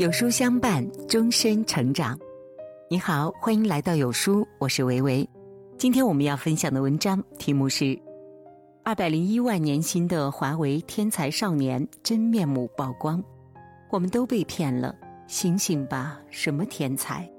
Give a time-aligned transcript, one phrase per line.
[0.00, 2.18] 有书相伴，终身成长。
[2.88, 5.28] 你好，欢迎来到有书，我是维维。
[5.76, 7.84] 今天我们要分享的文章题目是
[8.82, 13.22] 《二百零一万年薪的华为天才少年真面目曝光》，
[13.90, 14.96] 我们都被骗了，
[15.26, 16.18] 醒醒吧！
[16.30, 17.30] 什么天才？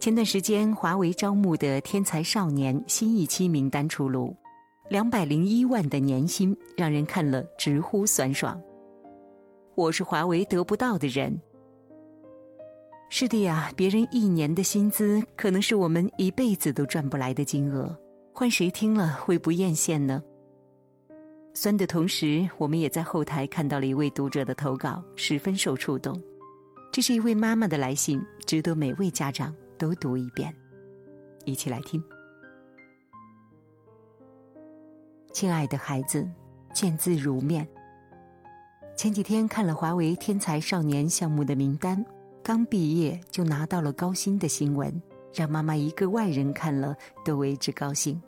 [0.00, 4.34] 前段时间，华为招募的天才少年新一期名单出炉。
[4.88, 8.60] 两百零一万的年薪，让人看了直呼酸爽。
[9.74, 11.40] 我是华为得不到的人。
[13.08, 17.96] 是的呀，别人一年的薪资，可能是我们一辈子都赚不来的金额，
[18.32, 20.22] 换谁听了会不艳羡呢？
[21.52, 26.20] 酸的同时，我们也在后台看到了一位读者的投稿，十分受触动。
[26.92, 30.54] 这是一位妈妈的来信，值得每位家长都读一遍。
[31.44, 32.00] 一起来听。
[35.36, 36.26] 亲爱的孩子，
[36.72, 37.68] 见字如面。
[38.96, 42.02] 前几天看了华为天才少年项目的名单，
[42.42, 44.90] 刚毕业就拿到了高薪的新闻，
[45.34, 48.18] 让妈妈一个外人看了都为之高兴。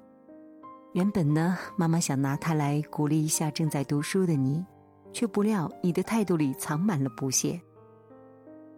[0.92, 4.62] 原本呢，妈妈想拿它来鼓励一下正在读书的你，
[5.10, 7.58] 却不料你的态度里藏满了不屑。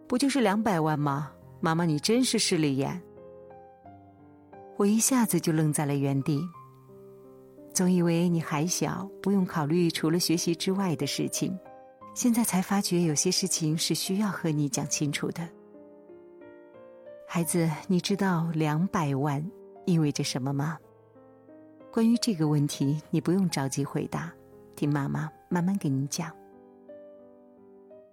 [0.07, 1.33] 不就是两百万吗？
[1.59, 3.01] 妈妈，你真是势利眼。
[4.77, 6.41] 我一下子就愣在了原地。
[7.73, 11.57] 总以为你还小，不用考虑除了学习之外的事情，
[12.13, 15.47] 现在才发觉有些事情是需要和你讲清楚的。
[17.25, 19.43] 孩子，你知道两百万
[19.85, 20.77] 意味着什么吗？
[21.93, 24.31] 关于这个问题，你不用着急回答，
[24.75, 26.29] 听妈妈慢慢给你讲。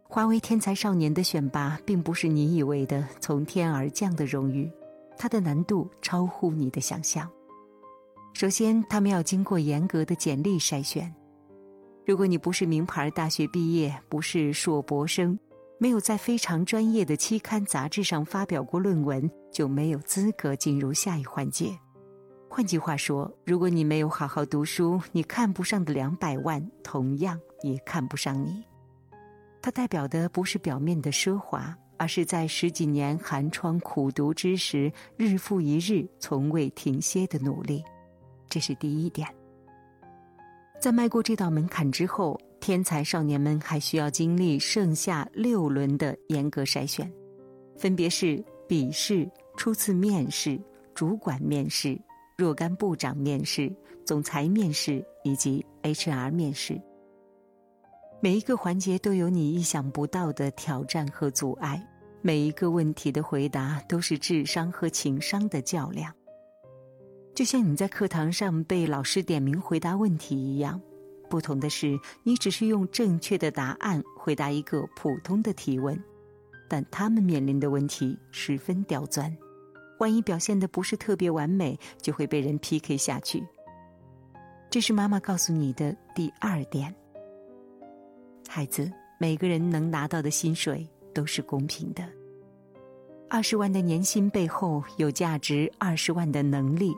[0.04, 4.70] 华为天才少年的选拔，并不是你以为的从天而降的荣誉，
[5.18, 7.28] 它的难度超乎你的想象。
[8.34, 11.12] 首先，他们要经过严格的简历筛选。
[12.06, 15.38] 如果你不是名牌大学毕业，不是硕博生，
[15.78, 21.76] 没有在非常专业的期刊杂志上发表过论文，就没有资格进入下一环节。
[22.48, 28.64] 换句话说，如果你没有好好读书，你看不上的两百万，同样也看不上你。
[29.60, 37.82] 它代表的不是表面的奢华，而是在十几年寒窗苦读之时，日复一日，从未停歇的努力。
[38.48, 39.28] 这是第一点。
[40.80, 47.12] 在迈过这道门槛之后，天才少年们还需要经历剩下六轮的严格筛选，
[47.76, 50.60] 分别是笔试、初次面试、
[50.94, 52.00] 主管面试、
[52.36, 56.80] 若干部长面试、总裁面试以及 HR 面试。
[58.20, 61.84] 每一个环节都有你意想不到的挑战和阻碍，
[62.20, 66.12] 每一个问题的回答都是智商和情商的较量。
[67.38, 70.82] 就像你在课堂上被老师点名回答问题一样，
[71.30, 75.96] 不同的是，你只是用正确的答案回答一个普通的提问，
[76.66, 79.32] 但他们面临的问题十分刁钻，
[80.00, 83.40] 万一表现的不是特别完美，就会被人 PK 下去。
[84.68, 86.92] 这是妈妈告诉你的第二点，
[88.48, 90.84] 孩子，每个人能拿到的薪水
[91.14, 92.02] 都是公平的。
[93.30, 96.92] 二十万的年薪背后，有价值二十万的能力。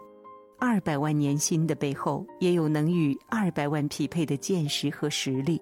[0.60, 5.60] 二百万年薪的背后，也有能与二百万匹配的见识和实力。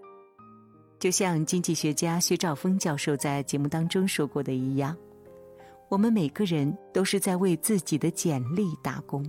[0.98, 4.97] 就像经济学家薛兆丰教授在节目当中说过的一样，
[5.88, 9.25] 我们每个人都是在为自己的简历打工。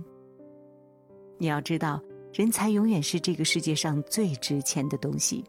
[1.38, 2.02] 你要知道，
[2.34, 5.44] 人才永远是这个世界上最值钱的东西。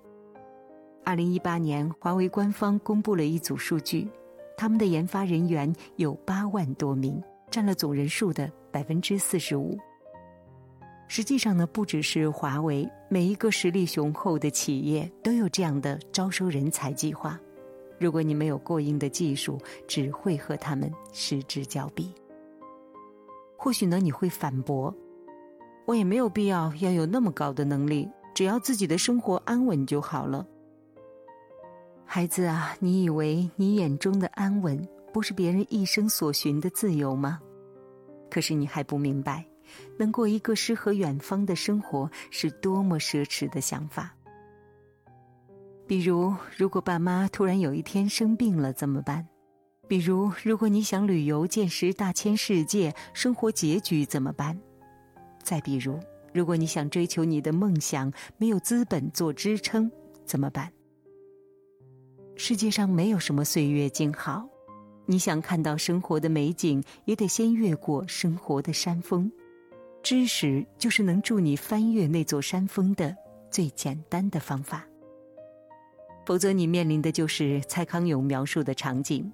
[1.04, 4.08] 二零一八年，华为官方公布了一组数据，
[4.56, 9.76] 他们的研发人员有八万多名，占了总人数的百分之四十五。
[11.14, 17.38] 实际上呢，不只是华为，每一个实力雄厚的企业都有这样的招收人才计划。
[18.00, 22.14] 如果你没有过硬的技术，只会和他们失之交臂。
[23.58, 24.96] 或许呢，你会反驳
[25.86, 30.48] ：“我也没有必要要有那么高的能力，只要自己的生活安稳就好了。”
[32.08, 34.82] 孩子啊，你以为你眼中的安稳，
[35.12, 37.38] 不是别人一生所寻的自由吗？
[38.30, 39.46] 可是你还不明白。
[39.98, 44.16] 能过一个诗和远方的生活，是多么奢侈的想法。
[45.88, 49.28] 比如，如果爸妈突然有一天生病了怎么办？
[49.88, 54.58] 比如，如果你想旅游见识大千世界，生活拮据怎么办？
[55.44, 56.00] 再比如，
[56.34, 59.92] 如果你想追求你的梦想，没有资本做支撑，
[60.26, 60.72] 怎么办？
[62.38, 64.48] 世界上没有什么岁月静好，
[65.06, 69.30] 你想看到生活的美景，也得先越过生活的山峰。
[70.04, 73.16] 知识就是能助你翻越那座山峰的
[73.50, 74.86] 最简单的方法。
[76.26, 79.30] 否则，你面临的就是蔡康永描述的场景：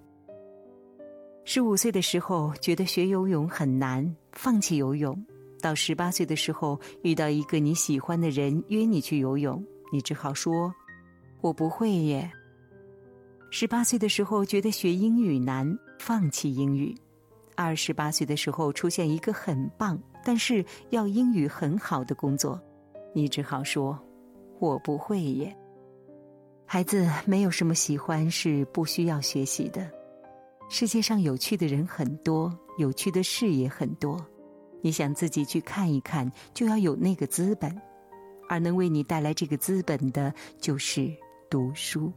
[1.46, 5.14] 十五岁的时候觉得学游泳很难，放弃游泳；
[5.62, 10.74] 到十八岁的时候遇到一个你喜欢的人约你去游泳，你只好说
[11.42, 12.30] ：“我不会耶。”
[13.52, 16.94] 十八岁的时候觉得学英语难，放弃英语；
[17.56, 22.60] 二十八岁的时候出现一个很棒但是要英语很好的工作，
[23.14, 23.98] 你只好说
[24.60, 25.56] ：“我不会耶。”
[26.68, 29.90] 孩子，没有什么喜欢是不需要学习的。
[30.68, 34.20] 世界上有趣的人很多，有趣的事也很多。
[34.82, 37.74] 你想自己去看一看，就要有那个资本，
[38.50, 41.10] 而能为你带来这个资本的，就是
[41.50, 42.12] 读书。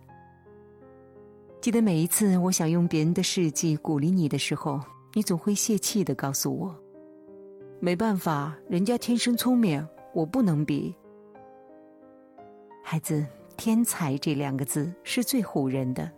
[1.61, 4.81] 记得每一次我想用别人的事迹鼓励你的时候，
[5.15, 6.77] 你总会泄气的告诉我
[7.81, 9.85] ：“没办法，人家天生聪明，
[10.15, 10.95] 我不能比。”
[12.85, 13.27] 孩子。
[13.57, 16.11] 天才这两个字是最唬人的，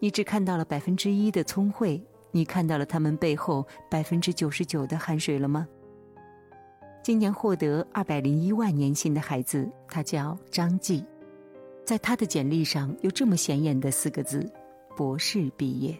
[0.00, 5.68] 你只看到了百分之一的聪慧，你看到了他们背后百分之九十九的汗水了吗？
[7.00, 11.04] 今年获得二百零一万年薪的孩子，他叫张继，
[11.84, 14.44] 在他的简历上有这么显眼的四个字：
[14.96, 15.96] 博士毕业。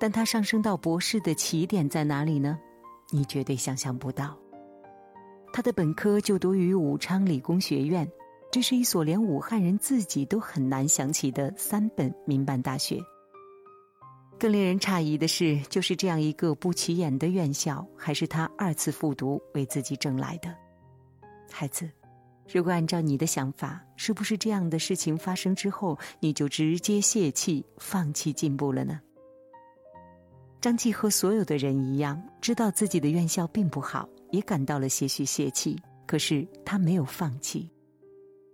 [0.00, 2.58] 但他上升到博士的起点在哪里呢？
[3.12, 4.36] 你绝对想象不到。
[5.52, 8.10] 他的本科就读于武昌理工学院。
[8.50, 13.00] 这是一所连武汉人自己都很难想起的三本民办大学。
[14.38, 20.54] 更令人诧异的是，就是这样一个不起眼的院校，还是他二次复读为自己挣来的。
[21.50, 21.88] 孩子，
[22.52, 29.00] 如果按照你的想法，是不是这样的事情发生之后，你就直接泄气、放弃进步了呢？
[30.62, 35.76] 张继和所有的人一样，知道自己的院校并不好，也感到了些许泄气，
[36.06, 37.68] 可是他没有放弃。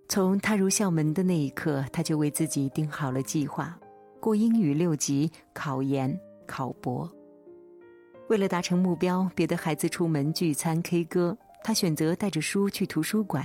[0.08, 3.78] 从踏入校门的那一刻，他就为自己定好了计划：
[4.20, 7.06] 过英语六级、考研、考博。
[8.30, 13.44] 为了达成目标，别的孩子出门聚餐、K 歌，他选择带着书去图书馆；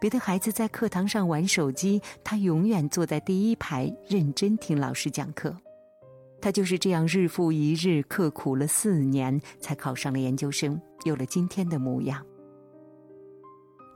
[0.00, 5.52] 别的孩子在课堂上玩手机，他永远坐在第一排，认真听老师讲课。
[6.40, 12.24] 他就是这样日复一日刻苦了四年，才考上了研究生，有了今天的模样。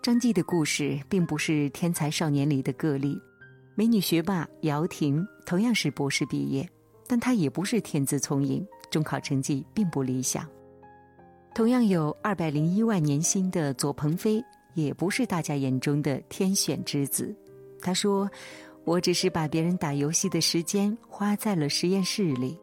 [0.02, 3.18] 张继的故事并不是天才少年里的个例，
[3.74, 6.68] 美女学霸姚婷同样是博士毕业，
[7.06, 10.46] 但她也不是天资聪颖，中考成绩并不理想。
[11.54, 14.44] 同样有二百零一万年薪的左鹏飞，
[14.74, 17.34] 也不是大家眼中的天选之子。
[17.80, 18.30] 他说
[18.84, 22.58] ：“我只是把别人打游戏的时间花在了实验室里。”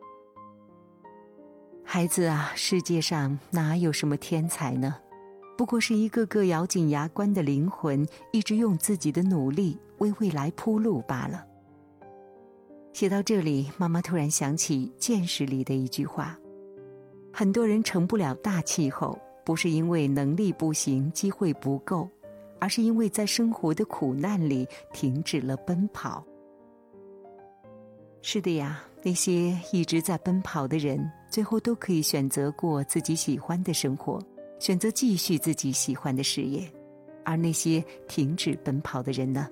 [1.83, 4.95] 孩子啊，世界上哪有什么天才呢？
[5.57, 11.45] 不过是一个个咬紧牙关的灵魂，一直用自己的努力为未来铺路罢了。
[12.93, 16.37] 写到这里，妈妈突然想起《见识》里的一句话
[17.31, 22.09] ：“很多人成不了大气候，不是因为能力不行、机会不够，
[22.61, 26.23] 而是因为在生活的苦难里停止了奔跑。”
[28.23, 34.21] 是的呀，那些一直在奔跑的人，最后都可以选择过自己喜欢的生活。
[34.59, 36.71] 选择继续自己喜欢的事业，
[37.25, 39.49] 而那些停止奔跑的人呢？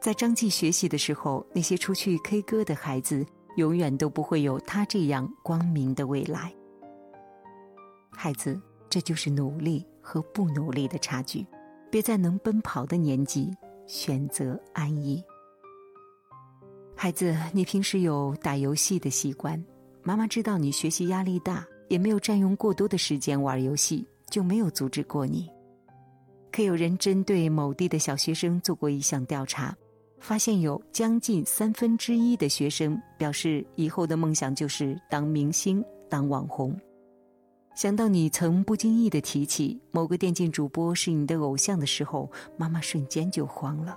[0.00, 3.26] 在张继学习的时候，那些出去 K 歌的孩子，
[3.56, 6.54] 永远都不会有他这样光明的未来。
[8.12, 8.56] 孩子，
[8.88, 11.44] 这就是努力和不努力的差距。
[11.96, 13.50] 别在能奔跑的年纪
[13.86, 15.24] 选择安逸。
[16.94, 19.64] 孩子，你平时有打游戏的习惯，
[20.02, 21.66] 妈妈知道你学习压力大。
[21.88, 25.48] 也没有占用过多的时间玩游戏，就没有阻止过你。
[26.52, 29.74] 可有人针对某地的小学生做过一项调查，
[30.20, 36.78] 发现有将近三分之一的学生表示以后的梦想就是当明星、当网红。
[37.76, 43.94] 想到你曾不经意的提起某个电竞主播是你的偶像的时候，妈妈瞬间就慌了。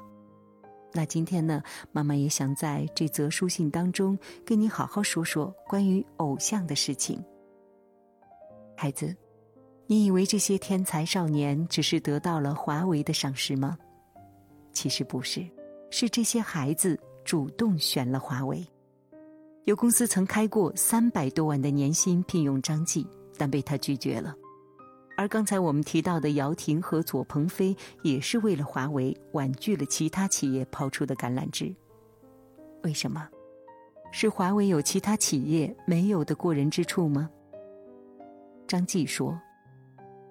[0.91, 7.23] 那今天呢，妈妈也想在这则书信当中跟你好好说说关于偶像的事情。
[8.75, 9.15] 孩子，
[9.87, 13.77] 你以为这些天才少年只是得到了华为的赏识吗？
[14.73, 15.47] 其实不是，
[15.89, 18.61] 是这些孩子主动选了华为。
[19.63, 23.07] 有公司曾开过三百多万的年薪聘用张继，
[23.39, 24.35] 但被他拒绝了。
[25.17, 31.73] 而刚才我们提到的姚婷和左鹏飞，也是为了华为婉拒了其他企业抛出的橄榄枝。
[32.83, 33.27] 为什么？
[34.11, 37.29] 是华为有其他企业没有的过人之处吗？
[38.67, 39.37] 张继说：“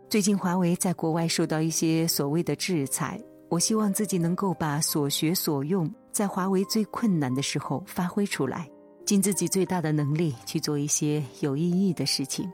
[0.09, 8.69] 最近华为在国外受到一些所谓的制裁，我希望自己能够把所学所用，在华为最困难的时候发挥出来，
[9.05, 12.51] 尽自己最大的能力去做一些有意义的事情。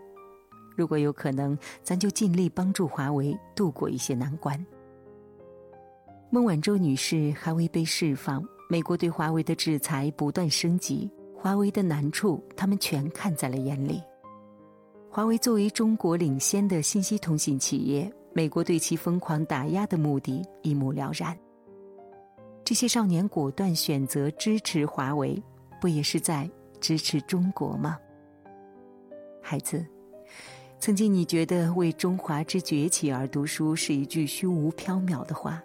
[0.77, 4.59] 如果有可能，咱就尽力帮助华为度过一些难关。
[6.31, 14.03] 孟晚舟女士还未被释放，美国对华为的制裁不断升级，华为的难处他们全看在了眼里。
[15.09, 21.39] 华为作为中国领先的信息通信企业，美国对其疯狂打压的目的一目了然。
[22.65, 25.41] 这些少年果断选择支持华为，
[25.81, 26.51] 不也是在
[26.81, 27.97] 支持中国吗？
[29.41, 29.87] 孩子。
[30.81, 35.63] 曾经你觉得为中华之崛起而读书是一句虚无缥缈的话，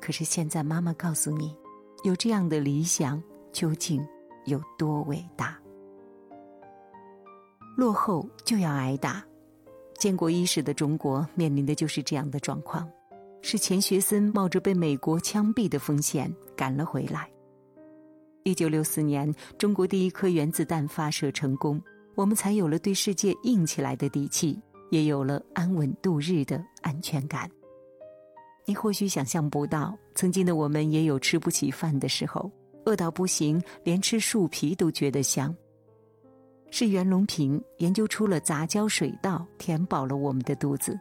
[0.00, 1.54] 可是现在妈妈告诉你，
[2.02, 4.02] 有这样的理想究竟
[4.46, 5.58] 有多伟大？
[7.76, 9.22] 落后就要挨打，
[9.98, 12.88] 建国伊始的中国面临的就是这样的状况，
[13.42, 17.28] 是钱学森冒着被美国枪毙的风险赶了回来。
[18.44, 21.82] 一九六四年，中国第一颗原子弹发射成功。
[22.14, 27.50] 我们才有了对世界硬起来的底气，也有了安稳度日的安全感。
[28.66, 32.50] 你或许想象不到，曾经的我们也有吃不起饭的时候，
[32.86, 35.54] 饿到不行，连吃树皮都觉得香。
[36.70, 40.98] 是袁隆平研究出了杂交水稻，填饱了我们的肚子。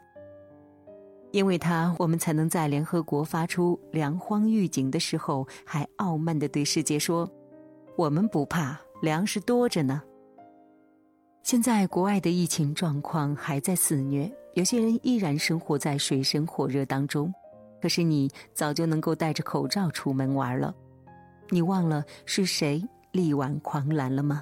[1.32, 7.28] 因为他，我们才能在联合国发出粮荒预警的时候，还傲慢地对世界说
[7.98, 10.04] ：“我们不怕，粮食多着呢。”
[11.44, 17.32] 现在国外的疫情状况还在肆虐，有些人依然生活在水深火热当中。
[17.82, 20.74] 可是你早就能够戴着口罩出门玩了，
[21.50, 22.82] 你忘了是谁
[23.12, 24.42] 力挽狂澜了吗？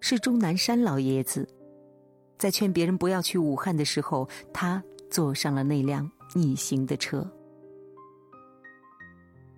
[0.00, 1.48] 是钟南山老爷子，
[2.36, 7.24] 在劝别人不要去武汉的时候，他坐上了那辆逆行的车。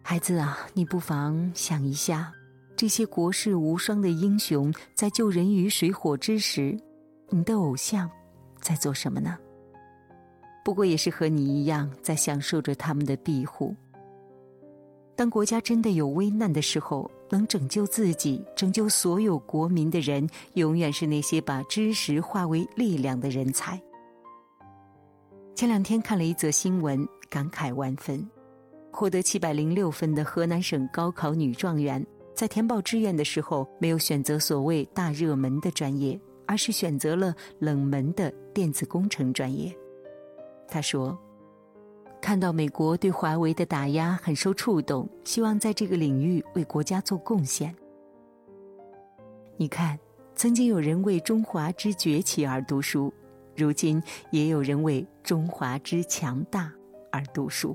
[0.02, 2.31] 孩子啊，你不妨想一下。
[2.76, 6.78] 这些国士无双的英雄在救人于水火之时，
[7.30, 8.09] 你的偶像
[8.61, 9.38] 在做什么呢？
[10.62, 13.75] 不过也是和你一样，在享受着他们的庇护。
[15.14, 23.80] 当国家真的有危难的时候，能拯救自己、拯救所有国民的人，永远是那些把知识化为力量的人才。
[25.54, 28.28] 前两天看了一则新闻，感慨万分：
[28.92, 32.06] 获得七百零六分的河南省高考女状元。
[32.37, 39.75] 在填报志愿的时候，没有选择所谓大热门的专业，而是选择了冷门的电子工程专业。
[40.69, 41.19] 他说
[42.21, 47.75] ：“看到美国对华为的打压，很受触动，希望在这个领域为国家做贡献。”
[49.57, 49.99] 你看，
[50.35, 53.11] 曾经有人为中华之崛起而读书，
[53.57, 56.71] 如今也有人为中华之强大
[57.11, 57.75] 而读书。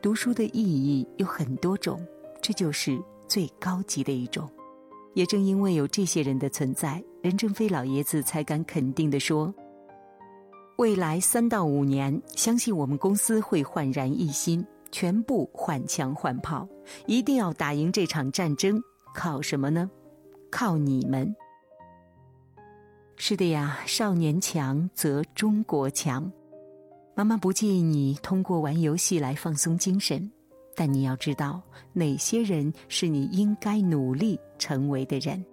[0.00, 2.00] 读书的意义有很多种。
[2.42, 4.50] 这就是最高级的一种，
[5.14, 9.54] 也正因为有这些人的存在，任正非老爷子才敢肯定的说
[10.76, 16.68] ：“未来三到五年，相信我们公司会焕然一新，全部换枪换炮，
[17.06, 18.82] 一定要打赢这场战争。
[19.14, 19.88] 靠什么呢？
[20.50, 21.32] 靠你们！
[23.16, 26.32] 是的呀，少年强则中国强。
[27.14, 30.28] 妈妈不建议你通过玩游戏来放松精神。”
[30.74, 31.60] 但你要知道，
[31.92, 35.44] 哪些人是你应该努力成为的人。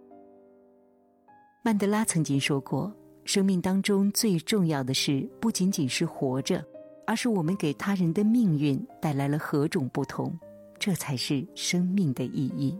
[1.61, 2.91] 曼德拉曾经说过
[3.25, 6.63] ：“生命当中最重要的事，不仅仅是活着，
[7.05, 10.33] 而是我们给他人的命运带来了何种不同，
[10.79, 12.79] 这才是生命的意义。”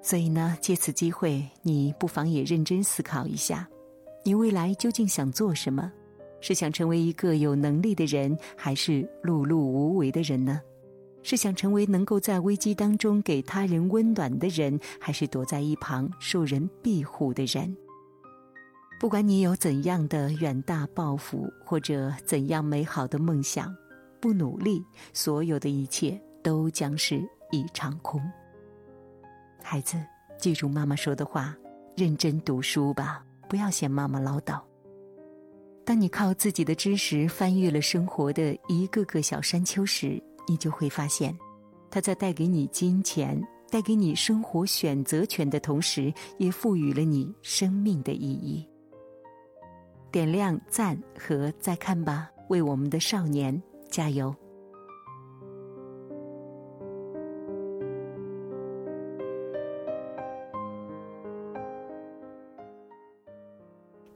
[0.00, 3.68] 所以呢，借此机会，你不妨也认真思考一下，
[4.24, 5.92] 你未来究竟想做什么？
[6.40, 10.58] 是想成为一个有能力的人，还是碌碌无为的人呢？
[11.22, 17.76] 是想成为能够在危机当中给他人温暖的人，还是躲在一旁受人庇护的人？
[18.98, 23.74] 不管你有怎样的远大抱负，或者怎样美好的梦想，
[24.20, 24.84] 不努力，
[25.14, 28.20] 所有的一切都将是一场空。
[29.62, 29.96] 孩子，
[30.38, 31.56] 记住妈妈说的话，
[31.96, 34.60] 认真读书吧，不要嫌妈妈唠叨。
[35.82, 41.36] 当你靠自己的知识翻越了生活的一个个小山丘时，你就会发现，
[41.90, 48.66] 它在带给你金钱、带给你生活选择权的同时，也赋予了你生命的意义。
[50.10, 54.34] 点亮赞和再看吧，为我们的少年加油！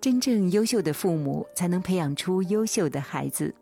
[0.00, 3.54] 真正优秀的父母，才能培养出优秀的孩子。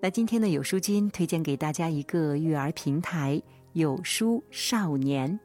[0.00, 3.42] 那今天的有书君推荐给大家一个育儿平台——
[3.74, 5.38] 有书少年，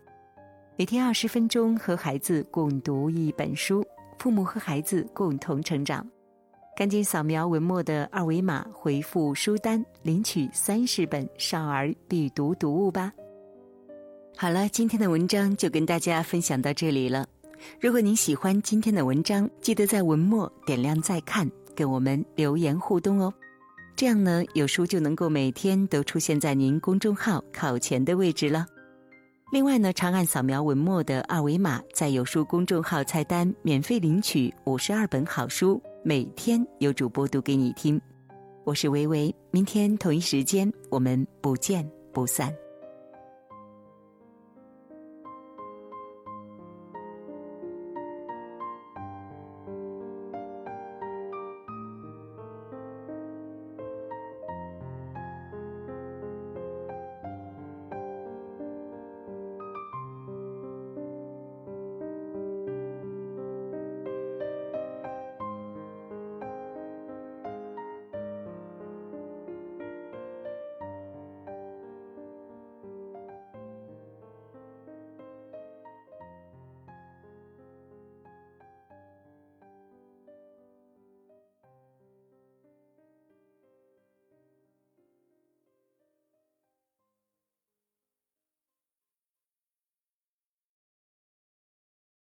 [0.78, 3.84] 每天二十分钟和孩子共读一本书，
[4.20, 6.08] 父母和孩子共同成长。
[6.76, 13.12] 赶紧扫描文末的二维码，回复书单领取三十本少儿必读读物吧。
[14.38, 17.26] 好了，今天的文章就跟大家分享到这里了。
[17.82, 23.34] 如果您喜欢今天的文章，记得在文末点亮再看，跟我们留言互动哦。
[23.96, 28.66] 这样呢，有书就能够每天都出现在您公众号考前的位置了。
[29.52, 35.82] 另外呢，长按扫描文末的二维码，在有书公众号菜单免费领取五十二本好书。
[36.04, 38.02] 每天有主播读给你听，
[38.66, 42.63] 我是维维，明天同一时间我们不见不散。